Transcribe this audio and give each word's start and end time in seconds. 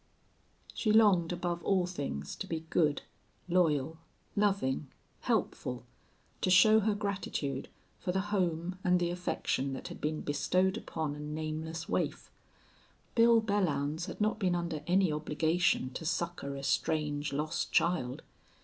She 0.73 0.91
longed 0.91 1.31
above 1.31 1.63
all 1.63 1.85
things 1.85 2.35
to 2.37 2.47
be 2.47 2.65
good, 2.71 3.03
loyal, 3.47 3.99
loving, 4.35 4.87
helpful, 5.19 5.83
to 6.41 6.49
show 6.49 6.79
her 6.79 6.95
gratitude 6.95 7.67
for 7.99 8.11
the 8.11 8.19
home 8.33 8.79
and 8.83 8.99
the 8.99 9.11
affection 9.11 9.73
that 9.73 9.89
had 9.89 10.01
been 10.01 10.21
bestowed 10.21 10.75
upon 10.75 11.13
a 11.13 11.19
nameless 11.19 11.87
waif. 11.87 12.31
Bill 13.13 13.43
Belllounds 13.43 14.05
had 14.07 14.19
not 14.19 14.39
been 14.39 14.55
under 14.55 14.81
any 14.87 15.11
obligation 15.11 15.91
to 15.91 16.03
succor 16.03 16.55
a 16.55 16.63
strange, 16.63 17.31
lost 17.31 17.71
child. 17.71 18.23